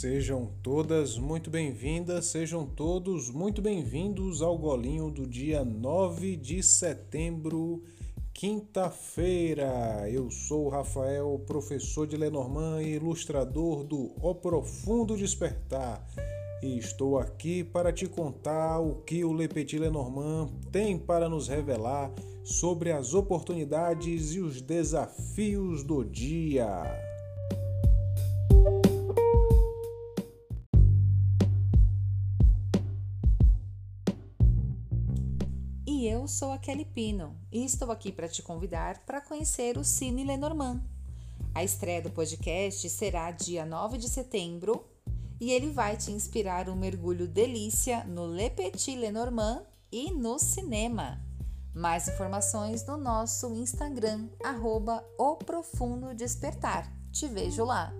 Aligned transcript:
Sejam 0.00 0.50
todas 0.62 1.18
muito 1.18 1.50
bem-vindas, 1.50 2.24
sejam 2.24 2.64
todos 2.64 3.28
muito 3.28 3.60
bem-vindos 3.60 4.40
ao 4.40 4.56
golinho 4.56 5.10
do 5.10 5.26
dia 5.26 5.62
9 5.62 6.36
de 6.36 6.62
setembro, 6.62 7.82
quinta-feira. 8.32 10.08
Eu 10.10 10.30
sou 10.30 10.70
Rafael, 10.70 11.38
professor 11.46 12.06
de 12.06 12.16
Lenormand 12.16 12.80
e 12.80 12.94
ilustrador 12.94 13.84
do 13.84 14.14
O 14.22 14.34
Profundo 14.34 15.18
Despertar. 15.18 16.02
E 16.62 16.78
estou 16.78 17.18
aqui 17.18 17.62
para 17.62 17.92
te 17.92 18.06
contar 18.06 18.80
o 18.80 19.02
que 19.02 19.22
o 19.22 19.34
Le 19.34 19.48
Petit 19.48 19.78
Lenormand 19.78 20.48
tem 20.72 20.98
para 20.98 21.28
nos 21.28 21.46
revelar 21.46 22.10
sobre 22.42 22.90
as 22.90 23.12
oportunidades 23.12 24.32
e 24.32 24.40
os 24.40 24.62
desafios 24.62 25.82
do 25.82 26.02
dia. 26.02 27.09
Eu 36.06 36.26
sou 36.26 36.50
a 36.50 36.56
Kelly 36.56 36.86
Pino 36.86 37.36
e 37.52 37.62
estou 37.62 37.92
aqui 37.92 38.10
para 38.10 38.26
te 38.26 38.42
convidar 38.42 39.04
para 39.04 39.20
conhecer 39.20 39.76
o 39.76 39.84
Cine 39.84 40.24
Lenormand. 40.24 40.82
A 41.54 41.62
estreia 41.62 42.00
do 42.00 42.08
podcast 42.08 42.88
será 42.88 43.30
dia 43.30 43.66
9 43.66 43.98
de 43.98 44.08
setembro 44.08 44.88
e 45.38 45.52
ele 45.52 45.70
vai 45.70 45.98
te 45.98 46.10
inspirar 46.10 46.70
um 46.70 46.74
mergulho 46.74 47.28
delícia 47.28 48.02
no 48.04 48.26
Le 48.26 48.48
Petit 48.48 48.96
Lenormand 48.96 49.62
e 49.92 50.10
no 50.10 50.38
cinema. 50.38 51.20
Mais 51.74 52.08
informações 52.08 52.86
no 52.86 52.96
nosso 52.96 53.54
Instagram, 53.54 54.30
arroba. 54.42 55.04
Te 57.12 57.28
vejo 57.28 57.62
lá! 57.64 57.92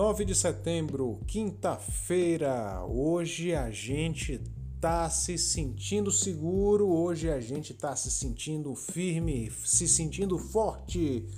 9 0.00 0.24
de 0.24 0.34
setembro, 0.34 1.20
quinta-feira. 1.26 2.82
Hoje 2.86 3.54
a 3.54 3.70
gente 3.70 4.40
tá 4.80 5.10
se 5.10 5.36
sentindo 5.36 6.10
seguro, 6.10 6.88
hoje 6.88 7.30
a 7.30 7.38
gente 7.38 7.74
tá 7.74 7.94
se 7.94 8.10
sentindo 8.10 8.74
firme, 8.74 9.52
se 9.62 9.86
sentindo 9.86 10.38
forte, 10.38 11.28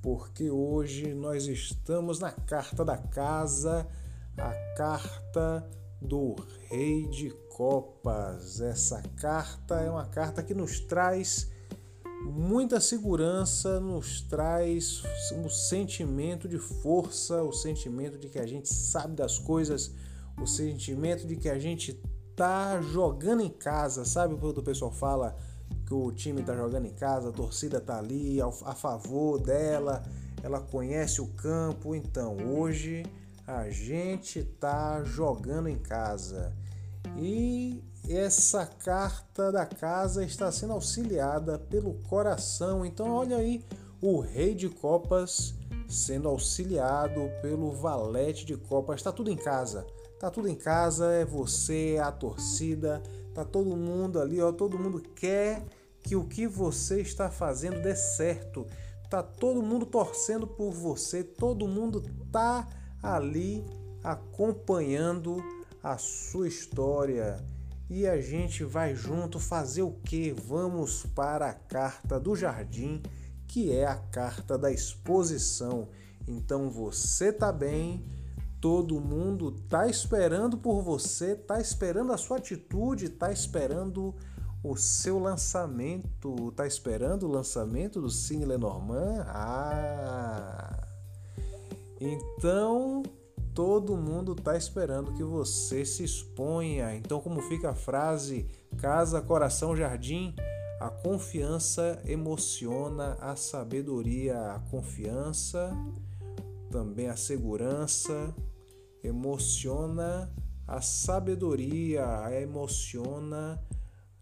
porque 0.00 0.50
hoje 0.50 1.12
nós 1.12 1.46
estamos 1.46 2.18
na 2.18 2.32
carta 2.32 2.82
da 2.82 2.96
casa, 2.96 3.86
a 4.38 4.74
carta 4.78 5.70
do 6.00 6.36
Rei 6.70 7.06
de 7.08 7.28
Copas. 7.50 8.62
Essa 8.62 9.02
carta 9.20 9.74
é 9.80 9.90
uma 9.90 10.06
carta 10.06 10.42
que 10.42 10.54
nos 10.54 10.80
traz 10.80 11.50
muita 12.26 12.80
segurança 12.80 13.80
nos 13.80 14.20
traz 14.20 15.02
o 15.44 15.48
sentimento 15.48 16.48
de 16.48 16.58
força, 16.58 17.42
o 17.42 17.52
sentimento 17.52 18.18
de 18.18 18.28
que 18.28 18.38
a 18.38 18.46
gente 18.46 18.68
sabe 18.68 19.14
das 19.14 19.38
coisas, 19.38 19.92
o 20.40 20.46
sentimento 20.46 21.26
de 21.26 21.36
que 21.36 21.48
a 21.48 21.58
gente 21.58 22.00
tá 22.34 22.80
jogando 22.82 23.42
em 23.42 23.50
casa, 23.50 24.04
sabe 24.04 24.36
quando 24.36 24.58
o 24.58 24.62
pessoal 24.62 24.92
fala 24.92 25.36
que 25.86 25.94
o 25.94 26.12
time 26.12 26.42
tá 26.42 26.54
jogando 26.54 26.86
em 26.86 26.92
casa, 26.92 27.30
a 27.30 27.32
torcida 27.32 27.80
tá 27.80 27.98
ali 27.98 28.38
a 28.40 28.74
favor 28.74 29.40
dela, 29.40 30.02
ela 30.42 30.60
conhece 30.60 31.20
o 31.20 31.28
campo, 31.28 31.94
então 31.94 32.36
hoje 32.36 33.04
a 33.46 33.70
gente 33.70 34.42
tá 34.42 35.02
jogando 35.04 35.68
em 35.68 35.78
casa. 35.78 36.52
E 37.16 37.82
essa 38.08 38.66
carta 38.66 39.50
da 39.50 39.66
casa 39.66 40.24
está 40.24 40.50
sendo 40.52 40.72
auxiliada 40.72 41.58
pelo 41.58 41.94
coração. 42.08 42.84
Então, 42.84 43.10
olha 43.10 43.36
aí 43.36 43.64
o 44.00 44.20
Rei 44.20 44.54
de 44.54 44.68
Copas 44.68 45.54
sendo 45.88 46.28
auxiliado 46.28 47.30
pelo 47.42 47.72
Valete 47.72 48.44
de 48.44 48.56
Copas. 48.56 48.96
Está 48.96 49.12
tudo 49.12 49.30
em 49.30 49.36
casa. 49.36 49.86
Tá 50.18 50.30
tudo 50.30 50.48
em 50.48 50.54
casa, 50.54 51.12
é 51.12 51.24
você, 51.26 51.98
a 52.02 52.10
torcida, 52.10 53.02
tá 53.34 53.44
todo 53.44 53.76
mundo 53.76 54.18
ali, 54.18 54.40
ó, 54.40 54.50
todo 54.50 54.78
mundo 54.78 54.98
quer 55.14 55.62
que 56.02 56.16
o 56.16 56.24
que 56.24 56.46
você 56.46 57.02
está 57.02 57.30
fazendo 57.30 57.82
dê 57.82 57.94
certo. 57.94 58.66
Tá 59.10 59.22
todo 59.22 59.62
mundo 59.62 59.84
torcendo 59.84 60.46
por 60.46 60.70
você, 60.72 61.22
todo 61.22 61.68
mundo 61.68 62.02
tá 62.32 62.66
ali 63.02 63.66
acompanhando 64.02 65.36
a 65.82 65.98
sua 65.98 66.48
história 66.48 67.36
e 67.88 68.06
a 68.06 68.20
gente 68.20 68.64
vai 68.64 68.94
junto 68.94 69.38
fazer 69.38 69.82
o 69.82 69.92
que? 69.92 70.32
Vamos 70.32 71.04
para 71.14 71.50
a 71.50 71.54
carta 71.54 72.18
do 72.18 72.34
jardim, 72.34 73.02
que 73.46 73.72
é 73.72 73.86
a 73.86 73.96
carta 73.96 74.58
da 74.58 74.70
exposição. 74.72 75.88
Então 76.26 76.68
você 76.68 77.32
tá 77.32 77.52
bem, 77.52 78.04
todo 78.60 79.00
mundo 79.00 79.52
tá 79.68 79.86
esperando 79.86 80.58
por 80.58 80.82
você, 80.82 81.36
tá 81.36 81.60
esperando 81.60 82.12
a 82.12 82.16
sua 82.16 82.38
atitude, 82.38 83.08
tá 83.08 83.30
esperando 83.30 84.14
o 84.64 84.76
seu 84.76 85.20
lançamento, 85.20 86.50
tá 86.56 86.66
esperando 86.66 87.24
o 87.24 87.30
lançamento 87.30 88.00
do 88.00 88.10
Cine 88.10 88.44
Lenormand? 88.44 89.24
Ah! 89.28 90.88
Então, 92.00 92.95
todo 93.56 93.96
mundo 93.96 94.32
está 94.32 94.54
esperando 94.54 95.14
que 95.14 95.24
você 95.24 95.82
se 95.82 96.04
exponha. 96.04 96.94
Então, 96.94 97.22
como 97.22 97.40
fica 97.40 97.70
a 97.70 97.74
frase 97.74 98.46
casa, 98.76 99.22
coração, 99.22 99.74
jardim? 99.74 100.34
A 100.78 100.90
confiança 100.90 101.98
emociona 102.04 103.14
a 103.18 103.34
sabedoria, 103.34 104.52
a 104.52 104.58
confiança, 104.70 105.74
também 106.70 107.08
a 107.08 107.16
segurança, 107.16 108.34
emociona 109.02 110.30
a 110.68 110.82
sabedoria, 110.82 112.04
emociona 112.38 113.58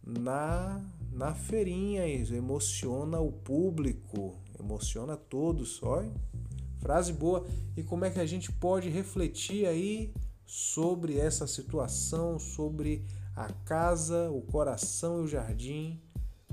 na, 0.01 0.81
na 1.11 1.35
feirinha, 1.35 2.07
emociona 2.07 3.19
o 3.19 3.33
público, 3.33 4.37
emociona 4.61 5.17
todos, 5.17 5.83
olha. 5.83 6.13
Frase 6.85 7.15
boa. 7.15 7.47
E 7.75 7.83
como 7.83 8.05
é 8.05 8.11
que 8.11 8.21
a 8.21 8.27
gente 8.27 8.53
pode 8.53 8.91
refletir 8.91 9.65
aí 9.65 10.13
sobre 10.45 11.19
essa 11.19 11.47
situação, 11.47 12.39
sobre 12.39 13.07
a 13.35 13.51
casa, 13.65 14.31
o 14.31 14.43
coração 14.43 15.21
e 15.21 15.25
o 15.25 15.27
jardim? 15.27 15.99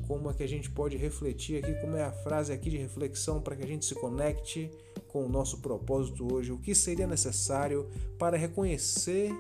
Como 0.08 0.32
é 0.32 0.34
que 0.34 0.42
a 0.42 0.48
gente 0.48 0.72
pode 0.72 0.96
refletir 0.96 1.62
aqui? 1.62 1.74
Como 1.82 1.98
é 1.98 2.04
a 2.06 2.14
frase 2.14 2.54
aqui 2.54 2.70
de 2.70 2.78
reflexão 2.78 3.42
para 3.42 3.58
que 3.58 3.64
a 3.64 3.68
gente 3.68 3.84
se 3.84 3.94
conecte 3.94 4.72
com 5.10 5.26
o 5.26 5.30
nosso 5.30 5.58
propósito 5.58 6.34
hoje? 6.34 6.54
O 6.54 6.58
que 6.58 6.74
seria 6.74 7.06
necessário 7.06 7.90
para 8.18 8.38
reconhecer 8.38 9.34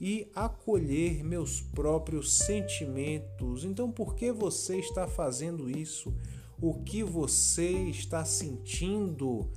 e 0.00 0.28
acolher 0.34 1.22
meus 1.22 1.60
próprios 1.60 2.36
sentimentos? 2.36 3.62
Então, 3.62 3.92
por 3.92 4.16
que 4.16 4.32
você 4.32 4.78
está 4.78 5.06
fazendo 5.06 5.70
isso? 5.70 6.12
O 6.60 6.82
que 6.82 7.04
você 7.04 7.70
está 7.90 8.24
sentindo? 8.24 9.48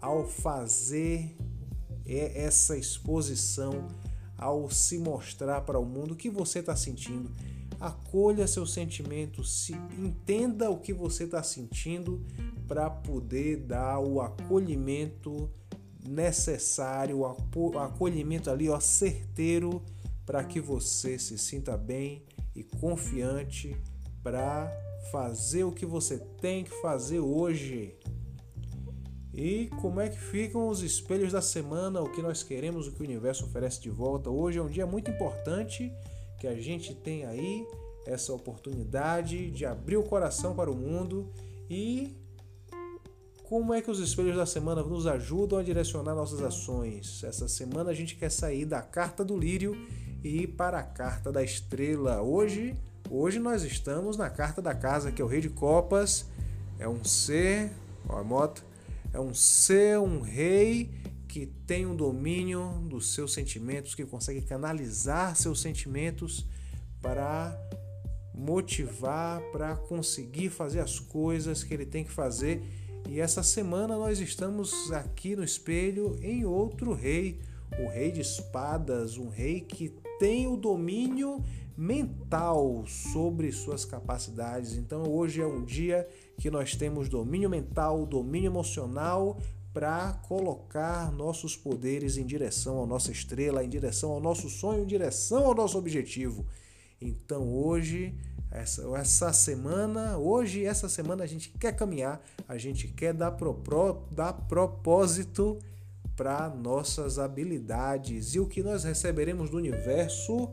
Ao 0.00 0.26
fazer 0.26 1.36
essa 2.06 2.76
exposição, 2.76 3.86
ao 4.36 4.70
se 4.70 4.98
mostrar 4.98 5.60
para 5.60 5.78
o 5.78 5.84
mundo 5.84 6.12
o 6.12 6.16
que 6.16 6.30
você 6.30 6.60
está 6.60 6.74
sentindo. 6.74 7.30
Acolha 7.78 8.46
seus 8.46 8.72
sentimentos, 8.72 9.64
se 9.64 9.72
entenda 9.98 10.70
o 10.70 10.78
que 10.78 10.92
você 10.92 11.24
está 11.24 11.42
sentindo 11.42 12.24
para 12.66 12.90
poder 12.90 13.58
dar 13.58 14.00
o 14.00 14.20
acolhimento 14.20 15.50
necessário, 16.06 17.20
o 17.20 17.78
acolhimento 17.78 18.50
ali, 18.50 18.68
ó, 18.68 18.80
certeiro 18.80 19.82
para 20.26 20.44
que 20.44 20.60
você 20.60 21.18
se 21.18 21.36
sinta 21.38 21.76
bem 21.76 22.22
e 22.54 22.62
confiante 22.62 23.76
para 24.22 24.70
fazer 25.10 25.64
o 25.64 25.72
que 25.72 25.86
você 25.86 26.18
tem 26.40 26.64
que 26.64 26.70
fazer 26.80 27.20
hoje. 27.20 27.96
E 29.40 29.68
como 29.80 30.02
é 30.02 30.08
que 30.10 30.20
ficam 30.20 30.68
os 30.68 30.82
espelhos 30.82 31.32
da 31.32 31.40
semana, 31.40 32.02
o 32.02 32.10
que 32.10 32.20
nós 32.20 32.42
queremos, 32.42 32.86
o 32.86 32.92
que 32.92 33.00
o 33.00 33.06
universo 33.06 33.46
oferece 33.46 33.80
de 33.80 33.88
volta. 33.88 34.28
Hoje 34.28 34.58
é 34.58 34.62
um 34.62 34.68
dia 34.68 34.84
muito 34.84 35.10
importante 35.10 35.90
que 36.38 36.46
a 36.46 36.54
gente 36.60 36.94
tem 36.94 37.24
aí 37.24 37.66
essa 38.06 38.34
oportunidade 38.34 39.50
de 39.50 39.64
abrir 39.64 39.96
o 39.96 40.02
coração 40.02 40.54
para 40.54 40.70
o 40.70 40.76
mundo 40.76 41.26
e 41.70 42.14
como 43.44 43.72
é 43.72 43.80
que 43.80 43.90
os 43.90 43.98
espelhos 43.98 44.36
da 44.36 44.44
semana 44.44 44.82
nos 44.82 45.06
ajudam 45.06 45.58
a 45.58 45.62
direcionar 45.62 46.14
nossas 46.14 46.42
ações. 46.42 47.24
Essa 47.24 47.48
semana 47.48 47.92
a 47.92 47.94
gente 47.94 48.16
quer 48.16 48.30
sair 48.30 48.66
da 48.66 48.82
carta 48.82 49.24
do 49.24 49.38
lírio 49.38 49.74
e 50.22 50.42
ir 50.42 50.48
para 50.48 50.80
a 50.80 50.82
carta 50.82 51.32
da 51.32 51.42
estrela. 51.42 52.20
Hoje, 52.20 52.76
hoje 53.08 53.38
nós 53.38 53.62
estamos 53.62 54.18
na 54.18 54.28
carta 54.28 54.60
da 54.60 54.74
casa, 54.74 55.10
que 55.10 55.22
é 55.22 55.24
o 55.24 55.28
rei 55.28 55.40
de 55.40 55.48
copas, 55.48 56.26
é 56.78 56.86
um 56.86 57.02
ser, 57.02 57.72
ó 58.06 58.18
a 58.18 58.22
moto, 58.22 58.68
é 59.12 59.20
um 59.20 59.34
ser, 59.34 59.98
um 59.98 60.20
rei 60.20 60.90
que 61.28 61.46
tem 61.46 61.86
um 61.86 61.94
domínio 61.94 62.82
dos 62.88 63.14
seus 63.14 63.32
sentimentos, 63.32 63.94
que 63.94 64.04
consegue 64.04 64.42
canalizar 64.42 65.36
seus 65.36 65.60
sentimentos 65.60 66.46
para 67.00 67.56
motivar 68.34 69.42
para 69.52 69.76
conseguir 69.76 70.50
fazer 70.50 70.80
as 70.80 70.98
coisas 70.98 71.62
que 71.62 71.74
ele 71.74 71.84
tem 71.84 72.04
que 72.04 72.10
fazer. 72.10 72.62
E 73.08 73.20
essa 73.20 73.42
semana 73.42 73.96
nós 73.96 74.20
estamos 74.20 74.90
aqui 74.92 75.36
no 75.36 75.44
espelho 75.44 76.18
em 76.22 76.44
outro 76.44 76.92
rei, 76.92 77.40
o 77.78 77.88
rei 77.88 78.10
de 78.10 78.20
espadas, 78.20 79.16
um 79.16 79.28
rei 79.28 79.60
que 79.60 79.94
tem 80.18 80.46
o 80.46 80.56
domínio 80.56 81.42
mental 81.80 82.84
sobre 82.86 83.50
suas 83.50 83.86
capacidades. 83.86 84.76
Então 84.76 85.02
hoje 85.04 85.40
é 85.40 85.46
um 85.46 85.64
dia 85.64 86.06
que 86.36 86.50
nós 86.50 86.76
temos 86.76 87.08
domínio 87.08 87.48
mental, 87.48 88.04
domínio 88.04 88.48
emocional 88.48 89.38
para 89.72 90.12
colocar 90.28 91.10
nossos 91.10 91.56
poderes 91.56 92.18
em 92.18 92.26
direção 92.26 92.82
à 92.82 92.86
nossa 92.86 93.10
estrela, 93.10 93.64
em 93.64 93.68
direção 93.68 94.10
ao 94.10 94.20
nosso 94.20 94.50
sonho, 94.50 94.82
em 94.82 94.86
direção 94.86 95.46
ao 95.46 95.54
nosso 95.54 95.78
objetivo. 95.78 96.44
Então 97.00 97.50
hoje, 97.50 98.14
essa, 98.50 98.82
essa 98.98 99.32
semana, 99.32 100.18
hoje, 100.18 100.66
essa 100.66 100.86
semana 100.86 101.24
a 101.24 101.26
gente 101.26 101.48
quer 101.48 101.74
caminhar, 101.74 102.22
a 102.46 102.58
gente 102.58 102.88
quer 102.88 103.14
dar, 103.14 103.30
pro, 103.30 104.04
dar 104.10 104.34
propósito 104.34 105.58
para 106.14 106.46
nossas 106.50 107.18
habilidades 107.18 108.34
e 108.34 108.38
o 108.38 108.46
que 108.46 108.62
nós 108.62 108.84
receberemos 108.84 109.48
do 109.48 109.56
universo 109.56 110.50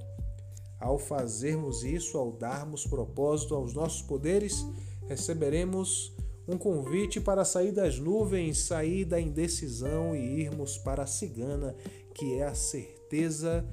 ao 0.79 0.99
fazermos 0.99 1.83
isso, 1.83 2.17
ao 2.17 2.31
darmos 2.31 2.85
propósito 2.85 3.55
aos 3.55 3.73
nossos 3.73 4.01
poderes, 4.01 4.65
receberemos 5.07 6.15
um 6.47 6.57
convite 6.57 7.19
para 7.19 7.43
sair 7.43 7.71
das 7.71 7.99
nuvens, 7.99 8.59
sair 8.59 9.03
da 9.03 9.19
indecisão 9.19 10.15
e 10.15 10.41
irmos 10.41 10.77
para 10.77 11.03
a 11.03 11.07
cigana, 11.07 11.75
que 12.13 12.35
é 12.35 12.43
a 12.43 12.55
certeza 12.55 13.67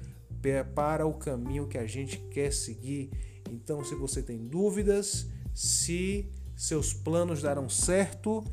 para 0.74 1.06
o 1.06 1.14
caminho 1.14 1.68
que 1.68 1.78
a 1.78 1.86
gente 1.86 2.18
quer 2.30 2.52
seguir. 2.52 3.10
Então, 3.50 3.84
se 3.84 3.94
você 3.94 4.22
tem 4.22 4.46
dúvidas, 4.46 5.26
se 5.54 6.28
seus 6.56 6.92
planos 6.92 7.42
darão 7.42 7.68
certo, 7.68 8.44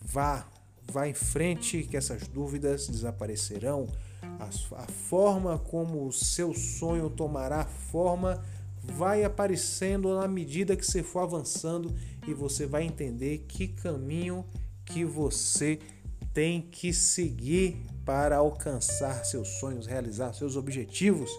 vá, 0.00 0.48
vá 0.82 1.08
em 1.08 1.14
frente 1.14 1.82
que 1.82 1.96
essas 1.96 2.26
dúvidas 2.28 2.88
desaparecerão 2.88 3.86
a, 4.40 4.82
a 4.82 4.86
forma 4.86 5.58
como 5.58 6.06
o 6.06 6.12
seu 6.12 6.54
sonho 6.54 7.10
tomará 7.10 7.64
forma 7.64 8.42
vai 8.82 9.22
aparecendo 9.22 10.18
na 10.18 10.26
medida 10.26 10.74
que 10.74 10.84
você 10.84 11.02
for 11.02 11.20
avançando 11.20 11.94
e 12.26 12.32
você 12.32 12.66
vai 12.66 12.84
entender 12.84 13.44
que 13.46 13.68
caminho 13.68 14.44
que 14.86 15.04
você 15.04 15.78
tem 16.32 16.62
que 16.62 16.92
seguir 16.92 17.84
para 18.04 18.36
alcançar 18.36 19.24
seus 19.24 19.48
sonhos, 19.60 19.86
realizar 19.86 20.32
seus 20.32 20.56
objetivos. 20.56 21.30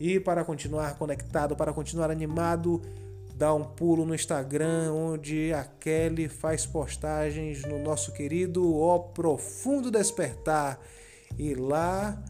E 0.00 0.18
para 0.18 0.44
continuar 0.44 0.96
conectado, 0.96 1.54
para 1.54 1.72
continuar 1.72 2.10
animado, 2.10 2.80
dá 3.34 3.52
um 3.52 3.64
pulo 3.64 4.06
no 4.06 4.14
Instagram 4.14 4.92
onde 4.92 5.52
a 5.52 5.64
Kelly 5.64 6.28
faz 6.28 6.64
postagens 6.64 7.62
no 7.64 7.78
nosso 7.78 8.12
querido 8.12 8.76
Ó 8.76 8.98
Profundo 8.98 9.90
Despertar. 9.90 10.80
E 11.36 11.54
lá 11.54 12.20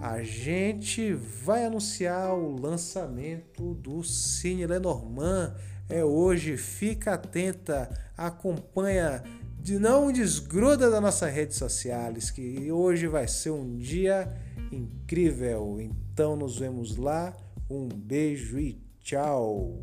a 0.00 0.22
gente 0.22 1.12
vai 1.12 1.64
anunciar 1.64 2.34
o 2.34 2.56
lançamento 2.60 3.74
do 3.74 4.02
Cine 4.02 4.66
Lenormand. 4.66 5.54
É 5.88 6.04
hoje, 6.04 6.56
fica 6.56 7.14
atenta, 7.14 7.88
acompanha, 8.16 9.22
de 9.60 9.78
não 9.78 10.10
desgruda 10.10 10.90
das 10.90 11.00
nossas 11.00 11.32
redes 11.32 11.56
sociais, 11.56 12.30
que 12.30 12.72
hoje 12.72 13.06
vai 13.06 13.28
ser 13.28 13.50
um 13.50 13.76
dia 13.76 14.28
incrível. 14.72 15.78
Então 15.80 16.36
nos 16.36 16.58
vemos 16.58 16.96
lá. 16.96 17.36
Um 17.70 17.88
beijo 17.88 18.58
e 18.58 18.80
tchau. 19.00 19.80